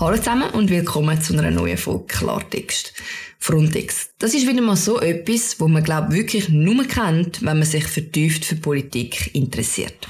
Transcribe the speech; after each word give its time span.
Hallo 0.00 0.16
zusammen 0.16 0.48
und 0.52 0.70
willkommen 0.70 1.20
zu 1.20 1.34
einer 1.34 1.50
neuen 1.50 1.76
Folge 1.76 2.06
Klartext. 2.06 2.94
Frontex. 3.38 4.08
Das 4.18 4.32
ist 4.32 4.48
wieder 4.48 4.62
mal 4.62 4.74
so 4.74 4.98
etwas, 4.98 5.60
wo 5.60 5.68
man 5.68 5.84
glaubt 5.84 6.10
wirklich 6.10 6.48
nur 6.48 6.84
kennt, 6.84 7.42
wenn 7.42 7.58
man 7.58 7.64
sich 7.64 7.86
vertieft 7.86 8.46
für 8.46 8.56
Politik 8.56 9.34
interessiert. 9.34 10.08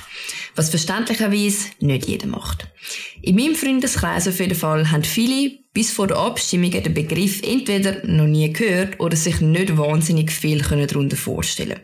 Was 0.55 0.71
verständlicherweise 0.71 1.71
nicht 1.81 2.07
jeder 2.07 2.29
macht. 2.29 2.68
In 3.21 3.35
meinem 3.35 3.57
Freundeskreis 3.57 4.29
auf 4.29 4.39
jeden 4.39 4.55
Fall 4.55 4.93
haben 4.93 5.03
viele 5.03 5.59
bis 5.73 5.91
vor 5.91 6.07
der 6.07 6.18
Abstimmung 6.18 6.71
den 6.71 6.95
Begriff 6.95 7.43
entweder 7.43 8.04
noch 8.04 8.29
nie 8.29 8.53
gehört 8.53 9.00
oder 9.00 9.17
sich 9.17 9.41
nicht 9.41 9.77
wahnsinnig 9.77 10.31
viel 10.31 10.61
darunter 10.63 11.17
vorstellen 11.17 11.81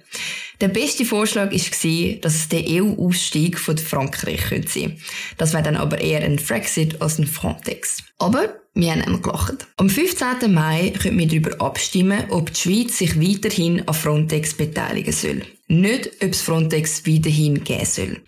Der 0.61 0.69
beste 0.69 1.05
Vorschlag 1.05 1.53
war, 1.53 2.21
dass 2.21 2.35
es 2.35 2.49
der 2.49 2.65
EU-Ausstieg 2.67 3.59
von 3.59 3.77
Frankreich 3.77 4.41
sein 4.41 4.65
könnte. 4.65 4.97
Das 5.37 5.53
wäre 5.53 5.63
dann 5.63 5.77
aber 5.77 6.01
eher 6.01 6.23
ein 6.23 6.39
Frexit 6.39 7.03
als 7.03 7.19
ein 7.19 7.27
Frontex. 7.27 8.03
Aber 8.19 8.55
wir 8.73 8.93
haben 8.93 9.03
einmal 9.03 9.21
gelacht. 9.21 9.67
Am 9.77 9.91
15. 9.91 10.53
Mai 10.53 10.93
können 11.01 11.19
wir 11.19 11.27
darüber 11.27 11.61
abstimmen, 11.61 12.25
ob 12.31 12.53
die 12.53 12.61
Schweiz 12.61 12.99
sich 12.99 13.21
weiterhin 13.21 13.87
an 13.87 13.95
Frontex 13.95 14.55
beteiligen 14.55 15.13
soll. 15.13 15.43
Nicht, 15.69 16.11
ob 16.23 16.31
es 16.31 16.43
Frontex 16.43 17.07
weiterhin 17.07 17.65
geben 17.65 17.85
soll. 17.85 18.21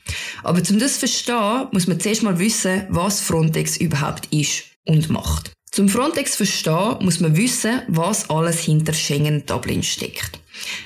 Aber 0.43 0.61
um 0.69 0.79
das 0.79 0.95
zu 0.95 1.01
verstehen, 1.01 1.69
muss 1.73 1.87
man 1.87 2.01
zuerst 2.01 2.23
mal 2.23 2.39
wissen, 2.39 2.85
was 2.89 3.21
Frontex 3.21 3.77
überhaupt 3.77 4.33
ist 4.33 4.65
und 4.85 5.09
macht. 5.09 5.53
Zum 5.71 5.89
Frontex 5.89 6.37
verstehen 6.37 6.97
muss 7.01 7.21
man 7.21 7.37
wissen, 7.37 7.83
was 7.89 8.29
alles 8.31 8.61
hinter 8.61 8.93
Schengen-Dublin 8.93 9.83
steckt. 9.83 10.41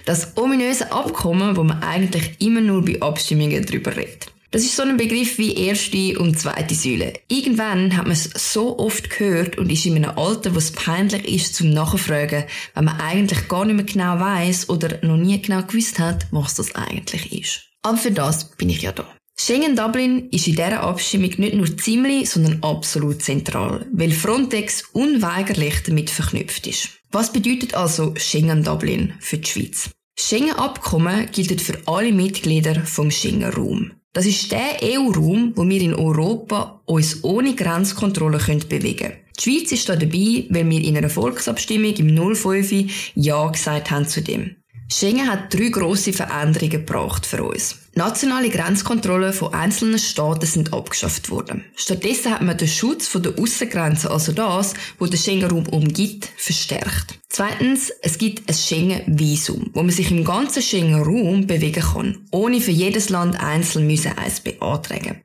Das 0.05 0.37
ominöse 0.37 0.93
Abkommen, 0.93 1.57
wo 1.57 1.65
man 1.65 1.83
eigentlich 1.83 2.37
immer 2.41 2.61
nur 2.61 2.85
bei 2.85 3.01
Abstimmungen 3.01 3.65
darüber 3.65 3.97
redet. 3.97 4.33
Das 4.53 4.65
ist 4.65 4.77
so 4.77 4.83
ein 4.83 4.98
Begriff 4.98 5.39
wie 5.39 5.55
erste 5.55 6.19
und 6.19 6.39
zweite 6.39 6.75
Säule. 6.75 7.14
Irgendwann 7.29 7.97
hat 7.97 8.05
man 8.05 8.12
es 8.12 8.25
so 8.53 8.79
oft 8.79 9.09
gehört 9.09 9.56
und 9.56 9.73
ist 9.73 9.87
in 9.87 9.97
einem 9.97 10.19
Alter, 10.19 10.55
wo 10.55 10.59
es 10.59 10.73
peinlich 10.73 11.27
ist 11.27 11.55
zum 11.55 11.70
Nachfragen, 11.70 12.45
wenn 12.75 12.84
man 12.84 13.01
eigentlich 13.01 13.48
gar 13.48 13.64
nicht 13.64 13.77
mehr 13.77 13.87
genau 13.87 14.20
weiß 14.20 14.69
oder 14.69 14.98
noch 15.01 15.17
nie 15.17 15.41
genau 15.41 15.62
gewusst 15.62 15.98
hat, 15.98 16.27
was 16.33 16.55
das 16.57 16.75
eigentlich 16.75 17.33
ist. 17.33 17.62
Aber 17.81 17.97
für 17.97 18.11
das 18.11 18.51
bin 18.51 18.69
ich 18.69 18.83
ja 18.83 18.92
da. 18.92 19.07
Schengen 19.41 19.75
Dublin 19.75 20.29
ist 20.31 20.47
in 20.47 20.57
dieser 20.57 20.83
Abstimmung 20.83 21.31
nicht 21.39 21.55
nur 21.55 21.77
ziemlich, 21.79 22.29
sondern 22.29 22.62
absolut 22.62 23.23
zentral, 23.23 23.86
weil 23.91 24.12
Frontex 24.12 24.84
unweigerlich 24.92 25.83
damit 25.84 26.11
verknüpft 26.11 26.67
ist. 26.67 26.91
Was 27.14 27.30
bedeutet 27.30 27.74
also 27.74 28.14
Schengen 28.16 28.64
Dublin 28.64 29.12
für 29.20 29.36
die 29.36 29.46
Schweiz? 29.46 29.91
Schengen-Abkommen 30.18 31.28
gilt 31.30 31.60
für 31.60 31.78
alle 31.84 32.10
Mitglieder 32.10 32.86
vom 32.86 33.10
Schengen-Raum. 33.10 33.92
Das 34.14 34.24
ist 34.24 34.50
der 34.50 34.80
EU-Raum, 34.82 35.52
wo 35.55 35.68
wir 35.68 35.80
in 35.83 35.94
Europa 35.94 36.80
uns 36.86 37.22
ohne 37.22 37.55
Grenzkontrolle 37.55 38.38
bewegen 38.38 38.96
können. 38.96 39.16
Die 39.38 39.42
Schweiz 39.42 39.72
ist 39.72 39.90
da 39.90 39.96
dabei, 39.96 40.46
weil 40.48 40.70
wir 40.70 40.83
in 40.83 40.96
einer 40.96 41.10
Volksabstimmung 41.10 41.92
im 41.96 42.34
05 42.34 43.12
Ja 43.14 43.46
gesagt 43.48 43.90
haben 43.90 44.08
zu 44.08 44.22
dem. 44.22 44.56
Schengen 44.90 45.30
hat 45.30 45.52
drei 45.52 45.68
grosse 45.68 46.14
Veränderungen 46.14 46.70
gebracht 46.70 47.27
für 47.27 47.44
uns. 47.44 47.81
Nationale 47.95 48.48
Grenzkontrollen 48.48 49.35
von 49.35 49.53
einzelnen 49.53 49.98
Staaten 49.98 50.47
sind 50.47 50.73
abgeschafft 50.73 51.29
worden. 51.29 51.67
Stattdessen 51.77 52.33
hat 52.33 52.41
man 52.41 52.57
den 52.57 52.67
Schutz 52.67 53.07
von 53.07 53.23
der 53.23 53.39
Aussengrenze, 53.39 54.11
also 54.11 54.33
das, 54.33 54.73
wo 54.98 55.05
der 55.05 55.19
Schengen-Raum 55.19 55.69
umgibt, 55.69 56.31
verstärkt. 56.39 57.19
Zweitens, 57.29 57.93
es 58.01 58.17
gibt 58.17 58.48
ein 58.48 58.55
Schengen-Visum, 58.55 59.73
wo 59.75 59.83
man 59.83 59.91
sich 59.91 60.11
im 60.11 60.25
ganzen 60.25 60.63
Schengen-Raum 60.63 61.47
bewegen 61.47 61.83
kann, 61.83 62.27
ohne 62.31 62.63
für 62.63 62.70
jedes 62.70 63.11
Land 63.11 63.39
einzeln 63.39 63.87
müssen 63.87 64.17
eins 64.17 64.41
beantragen. 64.41 65.20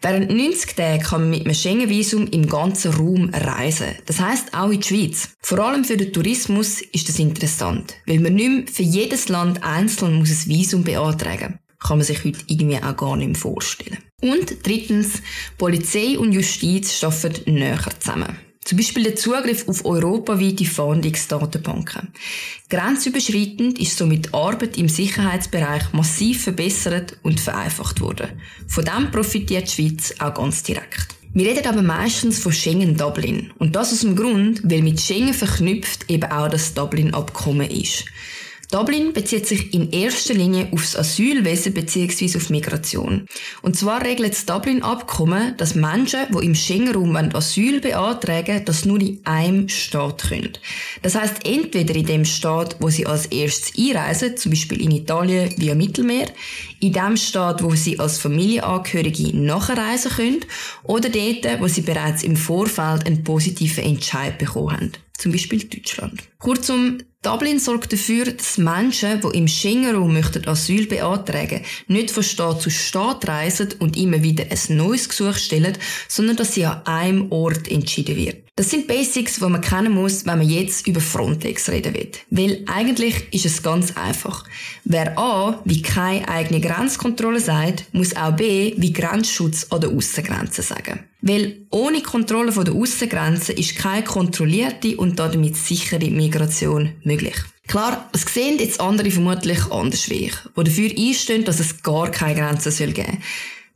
Während 0.00 0.30
90 0.30 0.76
Tagen 0.76 1.02
kann 1.02 1.20
man 1.22 1.30
mit 1.30 1.44
einem 1.44 1.54
Schengen-Visum 1.54 2.26
im 2.28 2.48
ganzen 2.48 2.94
Raum 2.94 3.30
reisen. 3.34 3.88
Das 4.06 4.18
heißt 4.18 4.54
auch 4.54 4.70
in 4.70 4.80
die 4.80 4.88
Schweiz. 4.88 5.30
Vor 5.42 5.58
allem 5.58 5.84
für 5.84 5.98
den 5.98 6.12
Tourismus 6.12 6.80
ist 6.80 7.10
das 7.10 7.18
interessant, 7.18 7.96
weil 8.06 8.20
man 8.20 8.34
nicht 8.34 8.48
mehr 8.48 8.66
für 8.66 8.82
jedes 8.82 9.28
Land 9.28 9.62
einzeln 9.62 10.18
muss 10.18 10.30
ein 10.30 10.46
Visum 10.46 10.84
beantragen 10.84 11.58
kann 11.80 11.98
man 11.98 12.06
sich 12.06 12.24
heute 12.24 12.40
irgendwie 12.46 12.82
auch 12.82 12.96
gar 12.96 13.16
nicht 13.16 13.28
mehr 13.28 13.36
vorstellen. 13.36 13.98
Und 14.20 14.66
drittens, 14.66 15.22
Polizei 15.56 16.18
und 16.18 16.32
Justiz 16.32 17.02
arbeiten 17.04 17.54
näher 17.54 17.78
zusammen. 18.00 18.36
Zum 18.64 18.76
Beispiel 18.76 19.04
der 19.04 19.16
Zugriff 19.16 19.66
auf 19.66 19.86
europaweite 19.86 20.66
Fahndungsdatenbanken. 20.66 22.08
Grenzüberschreitend 22.68 23.78
ist 23.78 23.96
somit 23.96 24.26
die 24.26 24.34
Arbeit 24.34 24.76
im 24.76 24.90
Sicherheitsbereich 24.90 25.94
massiv 25.94 26.42
verbessert 26.42 27.16
und 27.22 27.40
vereinfacht 27.40 28.02
worden. 28.02 28.28
Von 28.66 28.84
dem 28.84 29.10
profitiert 29.10 29.68
die 29.68 29.72
Schweiz 29.72 30.14
auch 30.18 30.34
ganz 30.34 30.64
direkt. 30.64 31.16
Wir 31.32 31.46
reden 31.46 31.66
aber 31.66 31.80
meistens 31.80 32.40
von 32.40 32.52
Schengen-Dublin. 32.52 33.52
Und 33.58 33.76
das 33.76 33.92
aus 33.92 34.00
dem 34.00 34.16
Grund, 34.16 34.60
weil 34.64 34.82
mit 34.82 35.00
Schengen 35.00 35.32
verknüpft 35.32 36.10
eben 36.10 36.30
auch 36.30 36.48
das 36.48 36.74
Dublin-Abkommen 36.74 37.70
ist. 37.70 38.04
Dublin 38.70 39.14
bezieht 39.14 39.46
sich 39.46 39.72
in 39.72 39.92
erster 39.92 40.34
Linie 40.34 40.68
aufs 40.72 40.94
Asylwesen 40.94 41.72
bzw. 41.72 42.36
auf 42.36 42.50
Migration. 42.50 43.24
Und 43.62 43.76
zwar 43.76 44.04
regelt 44.04 44.32
das 44.32 44.44
Dublin-Abkommen, 44.44 45.56
dass 45.56 45.74
Menschen, 45.74 46.26
die 46.30 46.44
im 46.44 46.54
Schengen-Raum 46.54 47.16
Asyl 47.16 47.80
beantragen, 47.80 48.62
das 48.66 48.84
nur 48.84 49.00
in 49.00 49.20
einem 49.24 49.70
Staat 49.70 50.28
können. 50.28 50.52
Das 51.00 51.14
heißt 51.14 51.46
entweder 51.46 51.94
in 51.94 52.04
dem 52.04 52.24
Staat, 52.26 52.76
wo 52.80 52.90
sie 52.90 53.06
als 53.06 53.24
erstes 53.26 53.72
einreisen, 53.78 54.36
zum 54.36 54.50
Beispiel 54.50 54.82
in 54.82 54.90
Italien 54.90 55.54
via 55.56 55.74
Mittelmeer, 55.74 56.28
in 56.80 56.92
dem 56.92 57.16
Staat, 57.16 57.62
wo 57.62 57.74
sie 57.74 57.98
als 57.98 58.18
Familienangehörige 58.18 59.34
nachreisen 59.34 60.12
können, 60.12 60.40
oder 60.84 61.08
dort, 61.08 61.60
wo 61.60 61.68
sie 61.68 61.80
bereits 61.80 62.22
im 62.22 62.36
Vorfeld 62.36 63.06
einen 63.06 63.24
positiven 63.24 63.84
Entscheid 63.84 64.36
bekommen 64.36 64.72
haben 64.72 64.92
zum 65.18 65.32
Beispiel 65.32 65.64
Deutschland. 65.64 66.22
Kurzum, 66.38 66.98
Dublin 67.22 67.58
sorgt 67.58 67.92
dafür, 67.92 68.26
dass 68.26 68.58
Menschen, 68.58 69.20
die 69.20 69.36
im 69.36 69.48
Schengen-Raum 69.48 70.16
Asyl 70.46 70.86
beantragen, 70.86 71.62
nicht 71.88 72.12
von 72.12 72.22
Staat 72.22 72.62
zu 72.62 72.70
Staat 72.70 73.26
reisen 73.26 73.74
und 73.80 73.96
immer 73.96 74.22
wieder 74.22 74.44
ein 74.48 74.76
neues 74.76 75.08
Gesuch 75.08 75.36
stellen, 75.36 75.76
sondern 76.06 76.36
dass 76.36 76.54
sie 76.54 76.64
an 76.64 76.86
einem 76.86 77.32
Ort 77.32 77.68
entschieden 77.68 78.16
wird. 78.16 78.48
Das 78.54 78.70
sind 78.70 78.88
Basics, 78.88 79.36
die 79.36 79.46
man 79.46 79.60
kennen 79.60 79.92
muss, 79.92 80.26
wenn 80.26 80.38
man 80.38 80.48
jetzt 80.48 80.86
über 80.88 81.00
Frontex 81.00 81.68
reden 81.68 81.94
will. 81.94 82.10
Weil 82.30 82.64
eigentlich 82.66 83.32
ist 83.32 83.46
es 83.46 83.62
ganz 83.62 83.96
einfach. 83.96 84.44
Wer 84.82 85.16
A, 85.16 85.60
wie 85.64 85.80
keine 85.80 86.28
eigene 86.28 86.60
Grenzkontrolle 86.60 87.38
sagt, 87.38 87.84
muss 87.92 88.16
auch 88.16 88.34
B, 88.34 88.74
wie 88.76 88.92
Grenzschutz 88.92 89.68
an 89.70 89.80
der 89.80 89.90
Aussengrenze 89.90 90.62
sagen. 90.62 91.04
Weil 91.20 91.66
ohne 91.70 92.00
Kontrolle 92.00 92.50
von 92.50 92.64
der 92.64 92.74
Aussengrenze 92.74 93.52
ist 93.52 93.76
keine 93.76 94.02
kontrollierte 94.02 94.96
und 94.96 95.07
damit 95.16 95.56
sichere 95.56 96.10
Migration 96.10 96.92
möglich. 97.04 97.36
Klar, 97.66 98.08
es 98.12 98.22
sehen 98.22 98.58
jetzt 98.58 98.80
andere 98.80 99.10
vermutlich 99.10 99.70
anders 99.70 100.08
wie 100.08 100.26
ich, 100.26 100.34
die 100.56 100.64
dafür 100.64 100.90
einstehen, 100.96 101.44
dass 101.44 101.60
es 101.60 101.82
gar 101.82 102.10
keine 102.10 102.40
Grenzen 102.40 102.72
soll 102.72 102.92
geben 102.92 103.12
soll. 103.12 103.18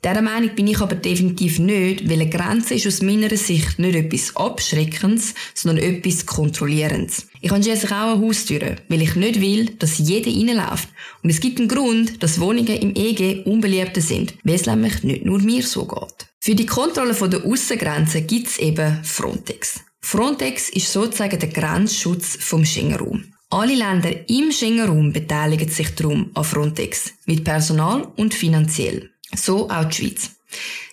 Dieser 0.04 0.22
Meinung 0.22 0.50
bin 0.56 0.66
ich 0.66 0.80
aber 0.80 0.96
definitiv 0.96 1.60
nicht, 1.60 2.08
weil 2.08 2.22
eine 2.22 2.28
Grenze 2.28 2.74
ist 2.74 2.88
aus 2.88 3.02
meiner 3.02 3.36
Sicht 3.36 3.78
nicht 3.78 3.94
etwas 3.94 4.34
Abschreckendes, 4.34 5.34
sondern 5.54 5.84
etwas 5.84 6.26
Kontrollierendes. 6.26 7.28
Ich 7.40 7.52
habe 7.52 7.62
schließlich 7.62 7.92
auch 7.92 8.14
eine 8.14 8.20
Haustür, 8.20 8.76
weil 8.88 9.02
ich 9.02 9.14
nicht 9.14 9.40
will, 9.40 9.66
dass 9.78 9.98
jeder 9.98 10.32
reinläuft. 10.32 10.88
Und 11.22 11.30
es 11.30 11.38
gibt 11.38 11.60
einen 11.60 11.68
Grund, 11.68 12.20
dass 12.20 12.40
Wohnungen 12.40 12.78
im 12.78 12.96
EG 12.96 13.44
unbeliebter 13.44 14.00
sind, 14.00 14.34
weil 14.42 14.56
es 14.56 14.66
nämlich 14.66 15.04
nicht 15.04 15.24
nur 15.24 15.38
mir 15.38 15.62
so 15.62 15.86
geht. 15.86 16.26
Für 16.40 16.56
die 16.56 16.66
Kontrolle 16.66 17.14
der 17.14 17.44
Aussengrenzen 17.44 18.26
gibt 18.26 18.48
es 18.48 18.58
eben 18.58 19.04
Frontex. 19.04 19.82
Frontex 20.04 20.68
ist 20.68 20.92
sozusagen 20.92 21.38
der 21.38 21.48
Grenzschutz 21.48 22.36
vom 22.40 22.64
Schengen-Raum. 22.64 23.24
Alle 23.48 23.74
Länder 23.74 24.28
im 24.28 24.50
Schengen-Raum 24.52 25.12
beteiligen 25.12 25.68
sich 25.68 25.94
darum 25.94 26.30
an 26.34 26.44
Frontex, 26.44 27.12
mit 27.26 27.44
Personal 27.44 28.08
und 28.16 28.34
finanziell. 28.34 29.10
So 29.34 29.70
auch 29.70 29.84
die 29.84 29.96
Schweiz. 29.96 30.30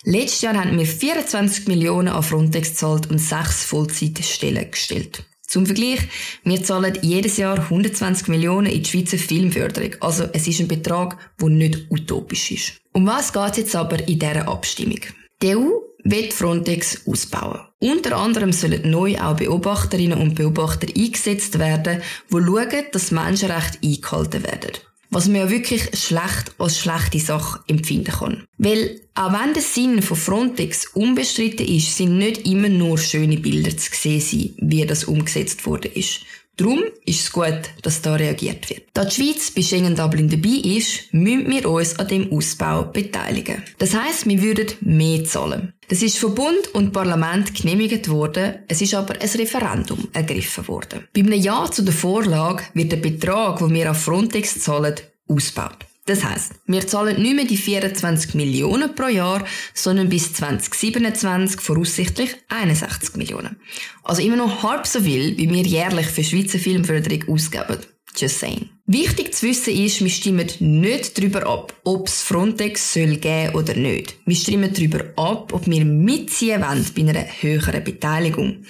Letztes 0.03 0.41
Jahr 0.41 0.55
haben 0.55 0.77
wir 0.77 0.85
24 0.85 1.67
Millionen 1.67 2.07
an 2.07 2.23
Frontex 2.23 2.69
gezahlt 2.69 3.09
und 3.09 3.19
sechs 3.19 3.65
Vollzeitstellen 3.65 4.71
gestellt. 4.71 5.25
Zum 5.45 5.65
Vergleich, 5.65 5.99
wir 6.43 6.63
zahlen 6.63 6.97
jedes 7.01 7.37
Jahr 7.37 7.57
120 7.57 8.27
Millionen 8.27 8.67
in 8.67 8.83
die 8.83 8.89
Schweizer 8.89 9.17
Filmförderung. 9.17 9.95
Also 9.99 10.25
es 10.31 10.47
ist 10.47 10.59
ein 10.59 10.67
Betrag, 10.67 11.17
der 11.41 11.49
nicht 11.49 11.87
utopisch 11.89 12.51
ist. 12.51 12.73
Um 12.93 13.07
was 13.07 13.33
geht 13.33 13.51
es 13.51 13.57
jetzt 13.57 13.75
aber 13.75 13.99
in 14.07 14.19
dieser 14.19 14.47
Abstimmung? 14.47 14.99
Die 15.41 15.55
EU 15.55 15.71
wird 16.03 16.33
Frontex 16.33 17.07
ausbauen. 17.07 17.61
Unter 17.79 18.17
anderem 18.17 18.51
sollen 18.51 18.89
neu 18.89 19.17
auch 19.19 19.37
Beobachterinnen 19.37 20.19
und 20.19 20.35
Beobachter 20.35 20.87
eingesetzt 20.95 21.59
werden, 21.59 22.01
die 22.29 22.33
schauen, 22.33 22.85
dass 22.91 23.11
Menschenrechte 23.11 23.79
eingehalten 23.83 24.43
werden 24.43 24.73
was 25.11 25.27
man 25.27 25.37
ja 25.37 25.49
wirklich 25.49 25.89
schlecht 25.97 26.53
als 26.57 26.79
schlechte 26.79 27.19
Sache 27.19 27.59
empfinden 27.67 28.11
kann. 28.11 28.45
Weil, 28.57 29.01
auch 29.15 29.33
wenn 29.33 29.53
der 29.53 29.63
Sinn 29.63 30.01
von 30.01 30.17
Frontex 30.17 30.87
unbestritten 30.93 31.67
ist, 31.67 31.97
sind 31.97 32.17
nicht 32.17 32.47
immer 32.47 32.69
nur 32.69 32.97
schöne 32.97 33.37
Bilder 33.37 33.75
zu 33.75 33.89
sehen, 33.91 34.55
wie 34.57 34.85
das 34.85 35.05
umgesetzt 35.05 35.65
worden 35.65 35.91
ist. 35.93 36.21
Darum 36.59 36.79
ist 37.05 37.21
es 37.21 37.31
gut, 37.31 37.71
dass 37.83 38.01
da 38.01 38.15
reagiert 38.15 38.69
wird. 38.69 38.83
Da 38.93 39.05
die 39.05 39.15
Schweiz 39.15 39.49
bei 39.51 39.61
Schengen 39.61 39.95
Dublin 39.95 40.27
dabei 40.27 40.59
ist, 40.77 41.13
müssen 41.13 41.49
wir 41.49 41.69
uns 41.69 41.97
an 41.97 42.09
dem 42.09 42.33
Ausbau 42.33 42.83
beteiligen. 42.83 43.63
Das 43.77 43.93
heisst, 43.93 44.27
wir 44.27 44.41
würden 44.41 44.67
mehr 44.81 45.23
zahlen. 45.23 45.71
Das 45.87 46.03
ist 46.03 46.17
von 46.17 46.35
Bund 46.35 46.67
und 46.73 46.91
Parlament 46.91 47.55
genehmigt 47.55 48.09
worden, 48.09 48.55
es 48.67 48.81
ist 48.81 48.93
aber 48.93 49.13
ein 49.13 49.29
Referendum 49.29 50.09
ergriffen 50.11 50.67
worden. 50.67 51.07
Bei 51.13 51.21
einem 51.21 51.39
Ja 51.39 51.71
zu 51.71 51.81
der 51.81 51.93
Vorlage 51.93 52.63
wird 52.73 52.91
der 52.91 52.97
Betrag, 52.97 53.59
den 53.59 53.73
wir 53.73 53.91
auf 53.91 54.01
Frontex 54.01 54.59
zahlen, 54.59 54.95
ausgebaut. 55.29 55.88
Das 56.09 56.23
heißt, 56.23 56.53
wir 56.65 56.87
zahlen 56.87 57.21
nicht 57.21 57.35
mehr 57.35 57.45
die 57.45 57.55
24 57.55 58.33
Millionen 58.33 58.95
pro 58.95 59.09
Jahr, 59.09 59.45
sondern 59.75 60.09
bis 60.09 60.33
2027 60.33 61.61
voraussichtlich 61.61 62.35
61 62.47 63.15
Millionen. 63.15 63.57
Also 64.03 64.23
immer 64.23 64.37
noch 64.37 64.63
halb 64.63 64.87
so 64.87 65.01
viel, 65.01 65.37
wie 65.37 65.47
wir 65.47 65.61
jährlich 65.61 66.07
für 66.07 66.23
Schweizer 66.23 66.57
Filmförderung 66.57 67.29
ausgeben. 67.31 67.77
Just 68.15 68.39
saying. 68.39 68.69
Wichtig 68.91 69.35
zu 69.35 69.45
wissen 69.45 69.75
ist, 69.75 70.01
wir 70.01 70.09
stimmen 70.09 70.49
nicht 70.59 71.15
darüber 71.15 71.45
ab, 71.45 71.73
ob 71.83 72.07
es 72.07 72.23
Frontex 72.23 72.93
soll 72.93 73.17
geben 73.17 73.53
oder 73.53 73.75
nicht. 73.75 74.15
Wir 74.25 74.35
stimmen 74.35 74.73
darüber 74.73 75.03
ab, 75.15 75.53
ob 75.53 75.67
wir 75.67 75.85
mitziehen 75.85 76.63
wollen 76.63 76.85
bei 76.95 77.01
einer 77.03 77.25
höheren 77.39 77.83
Beteiligung. 77.83 78.63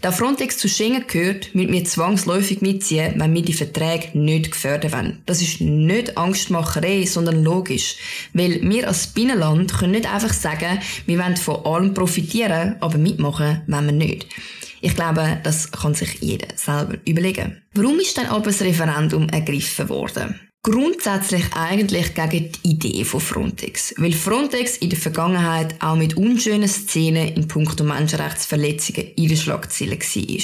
Da 0.00 0.12
Frontex 0.12 0.58
zu 0.58 0.68
Schengen 0.68 1.04
gehört, 1.08 1.56
müssen 1.56 1.72
wir 1.72 1.84
zwangsläufig 1.84 2.60
mitziehen, 2.60 3.14
wenn 3.16 3.34
wir 3.34 3.42
die 3.42 3.52
Verträge 3.52 4.16
nicht 4.16 4.52
gefördert 4.52 4.92
wollen. 4.92 5.22
Das 5.26 5.42
ist 5.42 5.60
nicht 5.60 6.16
Angstmacherei, 6.16 7.04
sondern 7.04 7.42
logisch. 7.42 7.96
Weil 8.32 8.60
wir 8.62 8.86
als 8.86 9.08
Binnenland 9.08 9.74
können 9.74 9.92
nicht 9.92 10.12
einfach 10.12 10.32
sagen, 10.32 10.78
wir 11.06 11.18
wollen 11.18 11.36
von 11.36 11.66
allem 11.66 11.94
profitieren, 11.94 12.76
aber 12.78 12.96
mitmachen 12.96 13.62
wollen 13.66 13.86
wir 13.86 13.92
nicht. 13.92 14.26
Ich 14.84 14.94
glaube, 14.94 15.40
das 15.42 15.72
kann 15.72 15.94
sich 15.94 16.20
jeder 16.20 16.48
selber 16.56 16.98
überlegen. 17.06 17.62
Warum 17.72 17.98
ist 18.00 18.18
dann 18.18 18.26
aber 18.26 18.44
das 18.44 18.60
Referendum 18.60 19.30
ergriffen 19.30 19.88
worden? 19.88 20.38
Grundsätzlich 20.62 21.42
eigentlich 21.54 22.14
gegen 22.14 22.52
die 22.52 22.68
Idee 22.68 23.04
von 23.06 23.20
Frontex. 23.20 23.94
Weil 23.96 24.12
Frontex 24.12 24.76
in 24.76 24.90
der 24.90 24.98
Vergangenheit 24.98 25.74
auch 25.82 25.96
mit 25.96 26.18
unschönen 26.18 26.68
Szenen 26.68 27.28
in 27.28 27.48
puncto 27.48 27.82
Menschenrechtsverletzungen 27.82 29.06
in 29.16 29.28
den 29.28 29.38
Schlagzeilen 29.38 29.98
war. 29.98 30.42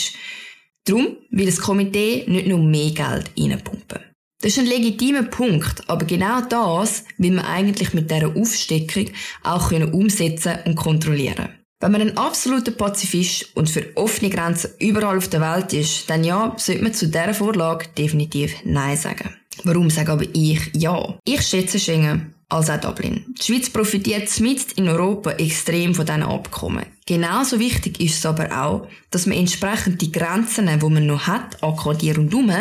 Darum 0.86 1.16
will 1.30 1.44
das 1.44 1.60
Komitee 1.60 2.24
nicht 2.26 2.46
nur 2.46 2.60
mehr 2.60 2.92
Geld 2.92 3.30
reinpumpen. 3.38 4.00
Das 4.40 4.52
ist 4.52 4.58
ein 4.58 4.64
legitimer 4.64 5.24
Punkt, 5.24 5.86
aber 5.86 6.06
genau 6.06 6.40
das 6.48 7.04
will 7.18 7.32
man 7.32 7.44
eigentlich 7.44 7.92
mit 7.92 8.10
dieser 8.10 8.34
Aufsteckung 8.34 9.10
auch 9.42 9.70
umsetzen 9.70 10.60
und 10.64 10.76
kontrollieren. 10.76 11.59
Wenn 11.82 11.92
man 11.92 12.02
ein 12.02 12.18
absoluter 12.18 12.72
Pazifist 12.72 13.56
und 13.56 13.70
für 13.70 13.86
offene 13.94 14.28
Grenzen 14.28 14.72
überall 14.78 15.16
auf 15.16 15.28
der 15.28 15.40
Welt 15.40 15.72
ist, 15.72 16.10
dann 16.10 16.24
ja, 16.24 16.54
sollte 16.58 16.82
man 16.82 16.92
zu 16.92 17.06
dieser 17.06 17.32
Vorlage 17.32 17.86
definitiv 17.96 18.54
Nein 18.64 18.98
sagen. 18.98 19.34
Warum 19.64 19.88
sage 19.88 20.12
aber 20.12 20.26
ich 20.34 20.70
Ja? 20.74 21.18
Ich 21.24 21.40
schätze 21.40 21.78
Schengen 21.78 22.34
als 22.50 22.68
auch 22.68 22.80
Dublin. 22.80 23.24
Die 23.40 23.42
Schweiz 23.42 23.70
profitiert 23.70 24.40
mit 24.40 24.72
in 24.72 24.88
Europa 24.88 25.30
extrem 25.32 25.94
von 25.94 26.04
diesen 26.04 26.22
Abkommen. 26.22 26.84
Genauso 27.06 27.58
wichtig 27.58 27.98
ist 27.98 28.18
es 28.18 28.26
aber 28.26 28.62
auch, 28.62 28.86
dass 29.10 29.24
man 29.24 29.38
entsprechend 29.38 30.02
die 30.02 30.12
Grenzen, 30.12 30.66
die 30.66 30.86
man 30.86 31.06
noch 31.06 31.28
hat, 31.28 31.62
akkadiert 31.62 32.18
und 32.18 32.34
um, 32.34 32.52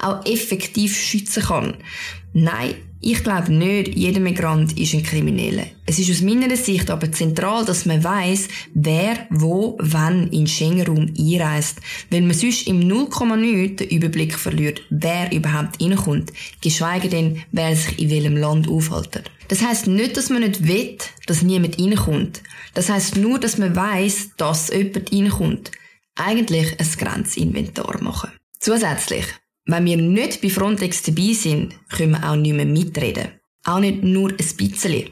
auch 0.00 0.24
effektiv 0.26 0.96
schützen 0.96 1.42
kann. 1.42 1.74
Nein, 2.32 2.76
ich 3.02 3.24
glaube 3.24 3.50
nicht, 3.50 3.94
jeder 3.94 4.20
Migrant 4.20 4.78
ist 4.78 4.92
ein 4.92 5.02
Krimineller. 5.02 5.64
Es 5.86 5.98
ist 5.98 6.10
aus 6.10 6.20
meiner 6.20 6.54
Sicht 6.54 6.90
aber 6.90 7.10
zentral, 7.10 7.64
dass 7.64 7.86
man 7.86 8.04
weiß, 8.04 8.48
wer, 8.74 9.26
wo, 9.30 9.78
wann 9.80 10.28
in 10.28 10.46
Schengen-Raum 10.46 11.14
einreist, 11.18 11.78
weil 12.10 12.20
man 12.20 12.34
sonst 12.34 12.66
im 12.66 12.80
0,9 12.80 13.76
den 13.76 13.88
Überblick 13.88 14.34
verliert, 14.34 14.82
wer 14.90 15.32
überhaupt 15.32 15.82
reinkommt, 15.82 16.32
geschweige 16.60 17.08
denn, 17.08 17.42
wer 17.52 17.74
sich 17.74 17.98
in 17.98 18.10
welchem 18.10 18.36
Land 18.36 18.68
aufhält. 18.68 19.22
Das 19.48 19.62
heißt 19.62 19.86
nicht, 19.86 20.18
dass 20.18 20.28
man 20.28 20.42
nicht 20.42 20.68
will, 20.68 20.98
dass 21.26 21.42
niemand 21.42 21.80
reinkommt. 21.80 22.42
Das 22.74 22.90
heißt 22.90 23.16
nur, 23.16 23.38
dass 23.40 23.56
man 23.56 23.74
weiß, 23.74 24.32
dass 24.36 24.68
jemand 24.68 25.10
reinkommt. 25.10 25.70
Eigentlich 26.16 26.78
ein 26.78 26.86
Grenzinventar 26.98 28.02
machen. 28.02 28.30
Zusätzlich, 28.58 29.24
wenn 29.70 29.84
wir 29.84 29.96
nicht 29.96 30.40
bei 30.40 30.50
Frontex 30.50 31.02
dabei 31.02 31.32
sind, 31.32 31.74
können 31.90 32.12
wir 32.12 32.30
auch 32.30 32.36
nicht 32.36 32.54
mehr 32.54 32.66
mitreden. 32.66 33.28
Auch 33.64 33.80
nicht 33.80 34.02
nur 34.02 34.30
ein 34.30 34.36
bisschen. 34.36 35.10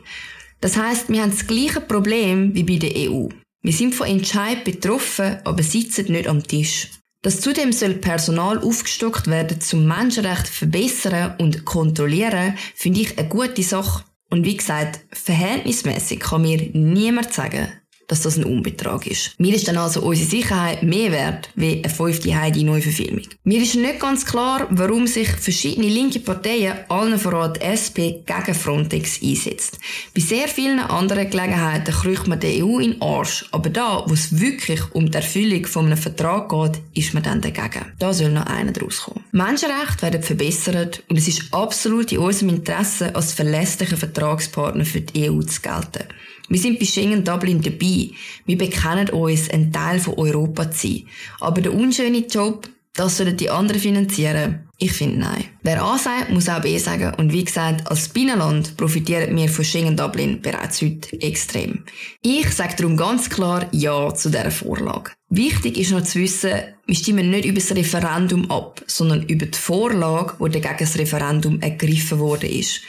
Das 0.61 0.77
heißt, 0.77 1.09
wir 1.11 1.23
haben 1.23 1.31
das 1.31 1.47
gleiche 1.47 1.81
Problem 1.81 2.55
wie 2.55 2.65
bei 2.65 2.77
der 2.77 3.11
EU. 3.11 3.29
Wir 3.63 3.73
sind 3.73 3.95
von 3.95 4.07
Entscheid 4.07 4.65
betroffen, 4.65 5.39
aber 5.45 5.63
sitzen 5.63 6.13
nicht 6.13 6.29
am 6.29 6.43
Tisch. 6.43 6.89
Dass 7.23 7.41
zudem 7.41 7.73
soll 7.73 7.95
Personal 7.95 8.59
aufgestockt 8.59 9.27
werden 9.27 9.61
zum 9.61 9.87
Menschenrecht 9.87 10.47
verbessern 10.47 11.35
und 11.39 11.65
kontrollieren, 11.65 12.55
finde 12.75 13.01
ich 13.01 13.19
eine 13.19 13.29
gute 13.29 13.63
Sache. 13.63 14.05
Und 14.31 14.45
wie 14.45 14.57
gesagt, 14.57 15.01
verhältnismäßig 15.13 16.21
kann 16.21 16.43
mir 16.43 16.71
niemand 16.73 17.33
sagen, 17.33 17.69
dass 18.09 18.23
das 18.23 18.37
ein 18.37 18.45
Unbetrag 18.45 19.07
ist. 19.07 19.35
Mir 19.39 19.55
ist 19.55 19.69
dann 19.69 19.77
also 19.77 20.01
unsere 20.03 20.29
Sicherheit 20.29 20.83
mehr 20.83 21.13
wert 21.13 21.51
wie 21.55 21.83
eine 21.85 21.89
fünfte 21.89 22.35
Heidi-Neuverfilmung. 22.35 23.23
Mir 23.45 23.63
ist 23.63 23.77
nicht 23.77 24.01
ganz 24.01 24.25
klar, 24.25 24.67
warum 24.71 25.07
sich 25.07 25.29
verschiedene 25.29 25.89
linke 25.89 26.19
Parteien, 26.19 26.79
allen 26.89 27.19
voran 27.19 27.53
die 27.55 27.61
SP, 27.69 28.25
gegen 28.25 28.55
Frontex 28.55 29.23
einsetzt. 29.23 29.79
Bei 30.15 30.21
sehr 30.21 30.49
vielen 30.49 30.81
anderen 30.81 31.31
Gelegenheiten 31.31 31.95
kriecht 31.95 32.27
man 32.27 32.41
der 32.41 32.65
EU 32.65 32.79
in 32.79 32.93
den 32.93 33.03
Arsch, 33.03 33.45
aber 33.53 33.71
da, 33.71 34.05
wo 34.07 34.15
es 34.15 34.41
wirklich 34.41 34.81
um 34.93 35.11
die 35.11 35.17
Erfüllung 35.17 35.67
von 35.67 35.87
einem 35.87 35.99
Vertrag 35.99 36.49
geht, 36.49 36.81
ist 36.95 37.15
man 37.15 37.23
dann 37.23 37.43
dagegen. 37.43 37.93
Da 37.99 38.13
soll 38.15 38.31
noch 38.31 38.47
einer 38.47 38.73
draus 38.73 39.03
kommen. 39.03 39.25
Menschenrechte 39.33 40.03
werden 40.03 40.23
verbessert 40.23 41.03
und 41.09 41.19
es 41.19 41.29
ist 41.29 41.53
absolut 41.53 42.11
in 42.13 42.19
unserem 42.19 42.51
Interesse, 42.51 43.15
als 43.15 43.35
verlässlicher 43.35 43.99
Vertragspartner 43.99 44.87
für 44.87 45.03
die 45.03 45.31
EU 45.31 45.43
zu 45.43 45.61
gelten. 45.61 46.05
Wir 46.51 46.59
sind 46.59 46.79
bei 46.79 46.87
Schengen 46.87 47.25
Dublin 47.25 47.61
dabei. 47.61 47.98
Wir 48.47 48.59
bekennen 48.59 49.11
uns, 49.11 49.51
ein 49.51 49.73
Teil 49.73 49.99
von 49.99 50.15
Europa 50.15 50.71
zu 50.71 50.87
sein. 50.87 51.07
Aber 51.41 51.61
der 51.61 51.75
unschöne 51.75 52.27
Job, 52.27 52.69
das 52.95 53.17
sollen 53.17 53.37
die 53.37 53.51
anderen 53.51 53.81
finanzieren? 53.81 54.69
Ich 54.81 54.93
finde 54.93 55.19
nein. 55.19 55.45
Wer 55.63 55.83
A 55.83 55.99
sagt, 55.99 56.31
muss 56.31 56.49
auch 56.49 56.63
B 56.63 56.79
sagen. 56.79 57.15
Und 57.17 57.33
wie 57.33 57.45
gesagt, 57.45 57.89
als 57.91 58.09
Binnenland 58.09 58.77
profitieren 58.77 59.37
wir 59.37 59.49
von 59.49 59.65
Schengen 59.65 59.97
Dublin 59.97 60.41
bereits 60.41 60.83
heute 60.83 61.21
extrem. 61.21 61.85
Ich 62.23 62.51
sage 62.51 62.75
darum 62.77 62.97
ganz 62.97 63.29
klar 63.29 63.69
Ja 63.73 64.15
zu 64.15 64.31
dieser 64.31 64.51
Vorlage. 64.51 65.13
Wichtig 65.31 65.79
ist 65.79 65.91
noch 65.91 66.03
zu 66.03 66.21
wissen, 66.21 66.53
wir 66.87 66.95
stimmen 66.95 67.31
nicht 67.31 67.45
über 67.45 67.61
das 67.61 67.75
Referendum 67.75 68.51
ab, 68.51 68.83
sondern 68.87 69.25
über 69.25 69.47
die 69.47 69.59
Vorlage, 69.59 70.35
die 70.49 70.61
gegen 70.61 70.77
das 70.79 70.97
Referendum 70.99 71.61
ergriffen 71.61 72.19
worden 72.19 72.51
ist. 72.51 72.81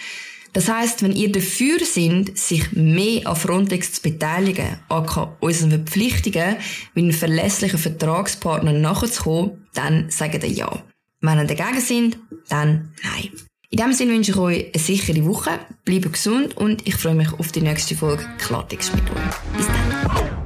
Das 0.54 0.68
heißt, 0.68 1.04
wenn 1.04 1.12
ihr 1.12 1.32
dafür 1.32 1.80
sind, 1.80 2.38
sich 2.38 2.72
mehr 2.72 3.28
an 3.28 3.36
Frontex 3.36 3.94
zu 3.94 4.02
beteiligen, 4.02 4.80
an 4.90 5.08
unseren 5.40 5.72
Verpflichtungen 5.72 6.58
mit 6.96 7.04
einem 7.04 7.14
verlässlichen 7.14 7.80
Vertragspartner 7.80 8.74
nachzukommen, 8.74 9.66
dann 9.74 10.10
sagt 10.10 10.44
ihr 10.44 10.50
ja. 10.50 10.84
Wenn 11.22 11.38
ihr 11.38 11.46
dagegen 11.46 11.82
sind, 11.82 12.18
dann 12.48 12.94
nein. 13.04 13.32
In 13.72 13.78
diesem 13.78 13.94
Sinne 13.94 14.14
wünsche 14.14 14.32
ich 14.32 14.38
euch 14.38 14.66
eine 14.74 14.84
sichere 14.84 15.26
Woche, 15.26 15.60
bleibt 15.86 16.12
gesund 16.12 16.58
und 16.58 16.88
ich 16.88 16.96
freue 16.96 17.14
mich 17.14 17.32
auf 17.34 17.52
die 17.52 17.62
nächste 17.62 17.96
Folge 17.96 18.26
Klartext 18.40 18.96
mit 18.96 19.04
euch. 19.12 19.58
Bis 19.58 19.68
dann. 19.68 20.39